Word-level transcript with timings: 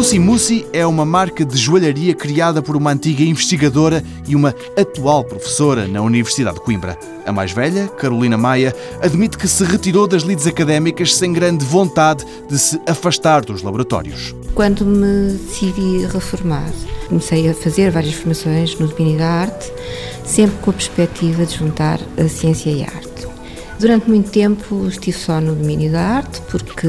Tussi 0.00 0.18
Mussi 0.18 0.66
é 0.72 0.86
uma 0.86 1.04
marca 1.04 1.44
de 1.44 1.58
joalharia 1.58 2.14
criada 2.14 2.62
por 2.62 2.74
uma 2.74 2.90
antiga 2.90 3.22
investigadora 3.22 4.02
e 4.26 4.34
uma 4.34 4.54
atual 4.74 5.22
professora 5.22 5.86
na 5.86 6.00
Universidade 6.00 6.56
de 6.56 6.64
Coimbra. 6.64 6.98
A 7.26 7.30
mais 7.30 7.52
velha, 7.52 7.86
Carolina 7.86 8.38
Maia, 8.38 8.74
admite 9.02 9.36
que 9.36 9.46
se 9.46 9.62
retirou 9.62 10.08
das 10.08 10.22
lides 10.22 10.46
académicas 10.46 11.14
sem 11.14 11.34
grande 11.34 11.66
vontade 11.66 12.24
de 12.48 12.58
se 12.58 12.80
afastar 12.86 13.44
dos 13.44 13.62
laboratórios. 13.62 14.34
Quando 14.54 14.86
me 14.86 15.34
decidi 15.34 16.06
reformar, 16.06 16.72
comecei 17.06 17.50
a 17.50 17.52
fazer 17.52 17.90
várias 17.90 18.14
formações 18.14 18.78
no 18.78 18.88
domínio 18.88 19.18
da 19.18 19.28
arte, 19.28 19.70
sempre 20.24 20.56
com 20.62 20.70
a 20.70 20.72
perspectiva 20.72 21.44
de 21.44 21.58
juntar 21.58 22.00
a 22.16 22.26
ciência 22.26 22.70
e 22.70 22.82
a 22.84 22.86
arte. 22.86 23.29
Durante 23.80 24.10
muito 24.10 24.30
tempo 24.30 24.86
estive 24.86 25.16
só 25.16 25.40
no 25.40 25.54
domínio 25.54 25.90
da 25.90 26.02
arte, 26.02 26.42
porque 26.50 26.86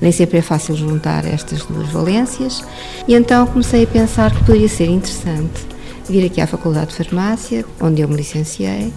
nem 0.00 0.10
sempre 0.10 0.38
é 0.38 0.42
fácil 0.42 0.74
juntar 0.74 1.24
estas 1.24 1.64
duas 1.66 1.88
valências, 1.88 2.64
e 3.06 3.14
então 3.14 3.46
comecei 3.46 3.84
a 3.84 3.86
pensar 3.86 4.34
que 4.34 4.44
poderia 4.44 4.68
ser 4.68 4.86
interessante 4.86 5.64
vir 6.08 6.26
aqui 6.26 6.40
à 6.40 6.48
Faculdade 6.48 6.88
de 6.88 6.96
Farmácia, 6.96 7.64
onde 7.80 8.02
eu 8.02 8.08
me 8.08 8.16
licenciei, 8.16 8.92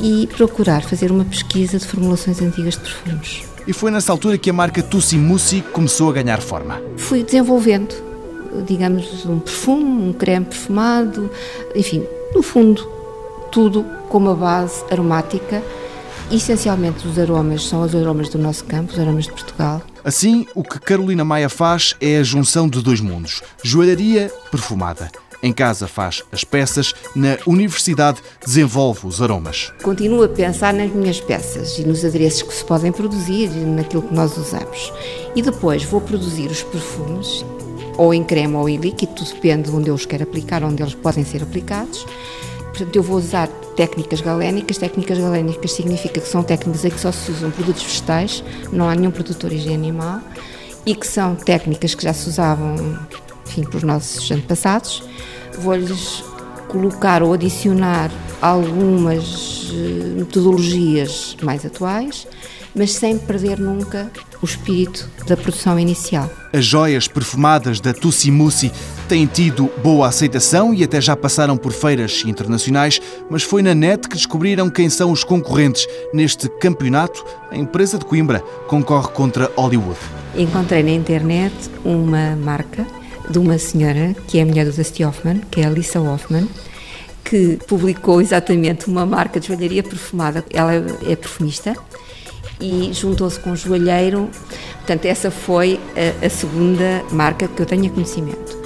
e 0.00 0.26
procurar 0.28 0.82
fazer 0.82 1.12
uma 1.12 1.26
pesquisa 1.26 1.78
de 1.78 1.86
formulações 1.86 2.40
antigas 2.40 2.72
de 2.72 2.80
perfumes. 2.80 3.42
E 3.66 3.74
foi 3.74 3.90
nessa 3.90 4.10
altura 4.10 4.38
que 4.38 4.48
a 4.48 4.52
marca 4.54 4.82
Tussi 4.82 5.18
Mussi 5.18 5.60
começou 5.74 6.08
a 6.08 6.14
ganhar 6.14 6.40
forma. 6.40 6.80
Fui 6.96 7.22
desenvolvendo, 7.22 7.94
digamos, 8.66 9.26
um 9.26 9.40
perfume, 9.40 10.08
um 10.08 10.12
creme 10.14 10.46
perfumado, 10.46 11.30
enfim, 11.76 12.02
no 12.34 12.42
fundo, 12.42 12.88
tudo 13.52 13.84
com 14.08 14.16
uma 14.16 14.34
base 14.34 14.82
aromática 14.90 15.62
Essencialmente, 16.30 17.06
os 17.06 17.18
aromas 17.18 17.66
são 17.66 17.82
os 17.82 17.94
aromas 17.94 18.28
do 18.28 18.38
nosso 18.38 18.64
campo, 18.64 18.92
os 18.92 18.98
aromas 18.98 19.24
de 19.24 19.32
Portugal. 19.32 19.82
Assim, 20.04 20.46
o 20.54 20.62
que 20.62 20.78
Carolina 20.78 21.24
Maia 21.24 21.48
faz 21.48 21.94
é 22.00 22.18
a 22.18 22.22
junção 22.22 22.68
de 22.68 22.82
dois 22.82 23.00
mundos: 23.00 23.42
joalharia 23.62 24.32
perfumada. 24.50 25.10
Em 25.42 25.52
casa 25.54 25.88
faz 25.88 26.22
as 26.30 26.44
peças, 26.44 26.94
na 27.16 27.38
universidade 27.46 28.20
desenvolve 28.44 29.06
os 29.06 29.22
aromas. 29.22 29.72
Continuo 29.82 30.22
a 30.22 30.28
pensar 30.28 30.74
nas 30.74 30.92
minhas 30.92 31.18
peças 31.18 31.78
e 31.78 31.84
nos 31.84 32.04
adereços 32.04 32.42
que 32.42 32.52
se 32.52 32.64
podem 32.64 32.92
produzir, 32.92 33.48
naquilo 33.48 34.02
que 34.02 34.12
nós 34.12 34.36
usamos. 34.36 34.92
E 35.34 35.40
depois 35.40 35.82
vou 35.84 36.00
produzir 36.00 36.48
os 36.48 36.62
perfumes, 36.62 37.42
ou 37.96 38.12
em 38.12 38.22
creme 38.22 38.54
ou 38.54 38.68
em 38.68 38.76
líquido, 38.76 39.14
tudo 39.14 39.32
depende 39.32 39.70
de 39.70 39.76
onde 39.76 39.88
eu 39.88 39.94
os 39.94 40.04
quero 40.04 40.24
aplicar, 40.24 40.62
onde 40.62 40.82
eles 40.82 40.94
podem 40.94 41.24
ser 41.24 41.42
aplicados. 41.42 42.06
Portanto, 42.80 42.96
eu 42.96 43.02
vou 43.02 43.18
usar 43.18 43.46
técnicas 43.76 44.22
galénicas. 44.22 44.78
Técnicas 44.78 45.18
galénicas 45.18 45.72
significa 45.72 46.18
que 46.18 46.26
são 46.26 46.42
técnicas 46.42 46.82
em 46.82 46.88
que 46.88 46.98
só 46.98 47.12
se 47.12 47.30
usam 47.30 47.50
produtos 47.50 47.82
vegetais, 47.82 48.42
não 48.72 48.88
há 48.88 48.94
nenhum 48.94 49.10
produto 49.10 49.40
de 49.40 49.46
origem 49.46 49.74
animal, 49.74 50.20
e 50.86 50.94
que 50.94 51.06
são 51.06 51.34
técnicas 51.34 51.94
que 51.94 52.02
já 52.02 52.14
se 52.14 52.26
usavam, 52.26 52.76
enfim, 53.46 53.64
por 53.64 53.82
nossos 53.82 54.30
antepassados. 54.30 55.02
Vou-lhes 55.58 56.24
colocar 56.68 57.22
ou 57.22 57.34
adicionar 57.34 58.10
algumas 58.40 59.70
eh, 59.74 60.14
metodologias 60.16 61.36
mais 61.42 61.66
atuais, 61.66 62.26
mas 62.74 62.94
sem 62.94 63.18
perder 63.18 63.58
nunca 63.58 64.10
o 64.40 64.46
espírito 64.46 65.06
da 65.26 65.36
produção 65.36 65.78
inicial. 65.78 66.30
As 66.50 66.64
joias 66.64 67.06
perfumadas 67.06 67.78
da 67.78 67.92
Tussi 67.92 68.30
Mussi 68.30 68.72
têm 69.10 69.26
tido 69.26 69.68
boa 69.82 70.06
aceitação 70.06 70.72
e 70.72 70.84
até 70.84 71.00
já 71.00 71.16
passaram 71.16 71.56
por 71.56 71.72
feiras 71.72 72.22
internacionais, 72.24 73.00
mas 73.28 73.42
foi 73.42 73.60
na 73.60 73.74
net 73.74 74.08
que 74.08 74.14
descobriram 74.14 74.70
quem 74.70 74.88
são 74.88 75.10
os 75.10 75.24
concorrentes. 75.24 75.84
Neste 76.14 76.48
campeonato, 76.48 77.24
a 77.50 77.56
empresa 77.56 77.98
de 77.98 78.04
Coimbra 78.04 78.38
concorre 78.68 79.08
contra 79.08 79.50
Hollywood. 79.56 79.98
Encontrei 80.36 80.84
na 80.84 80.92
internet 80.92 81.52
uma 81.84 82.36
marca 82.36 82.86
de 83.28 83.36
uma 83.36 83.58
senhora 83.58 84.14
que 84.28 84.38
é 84.38 84.42
a 84.42 84.46
mulher 84.46 84.64
do 84.64 84.72
Dusty 84.72 85.04
Hoffman, 85.04 85.40
que 85.50 85.60
é 85.60 85.64
a 85.66 85.70
Lisa 85.70 86.00
Hoffman, 86.00 86.48
que 87.24 87.58
publicou 87.66 88.20
exatamente 88.20 88.86
uma 88.86 89.04
marca 89.04 89.40
de 89.40 89.48
joalharia 89.48 89.82
perfumada. 89.82 90.44
Ela 90.52 90.74
é 91.04 91.16
perfumista 91.16 91.74
e 92.60 92.92
juntou-se 92.92 93.40
com 93.40 93.50
o 93.50 93.56
joalheiro. 93.56 94.30
Portanto, 94.76 95.04
essa 95.06 95.32
foi 95.32 95.80
a, 95.96 96.26
a, 96.26 96.30
segunda 96.30 97.02
marca 97.10 97.48
que 97.48 97.60
eu 97.60 97.66
tenho 97.66 97.90
conhecimento. 97.90 98.59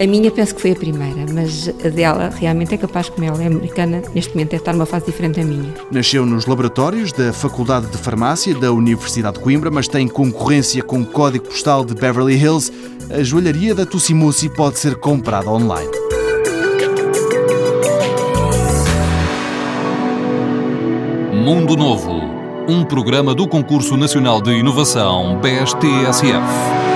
A 0.00 0.06
minha 0.06 0.30
penso 0.30 0.54
que 0.54 0.60
foi 0.60 0.72
a 0.72 0.76
primeira, 0.76 1.24
mas 1.32 1.68
a 1.84 1.88
dela 1.88 2.28
realmente 2.28 2.74
é 2.74 2.76
capaz, 2.76 3.08
como 3.08 3.24
ela 3.24 3.42
é 3.42 3.46
americana, 3.46 4.02
neste 4.14 4.34
momento 4.34 4.50
deve 4.50 4.62
estar 4.62 4.72
numa 4.72 4.86
fase 4.86 5.06
diferente 5.06 5.40
da 5.40 5.44
minha. 5.46 5.72
Nasceu 5.90 6.26
nos 6.26 6.46
laboratórios 6.46 7.12
da 7.12 7.32
Faculdade 7.32 7.86
de 7.86 7.96
Farmácia 7.96 8.54
da 8.54 8.72
Universidade 8.72 9.38
de 9.38 9.42
Coimbra, 9.42 9.70
mas 9.70 9.86
tem 9.86 10.08
concorrência 10.08 10.82
com 10.82 11.00
o 11.00 11.06
código 11.06 11.46
postal 11.46 11.84
de 11.84 11.94
Beverly 11.94 12.34
Hills. 12.34 12.72
A 13.10 13.22
joalharia 13.22 13.74
da 13.74 13.86
Tussimussi 13.86 14.48
pode 14.48 14.78
ser 14.78 14.96
comprada 14.96 15.50
online. 15.50 15.90
Mundo 21.32 21.76
Novo 21.76 22.34
um 22.66 22.82
programa 22.82 23.34
do 23.34 23.46
Concurso 23.46 23.94
Nacional 23.96 24.40
de 24.40 24.52
Inovação 24.52 25.38
BSTSF. 25.38 26.93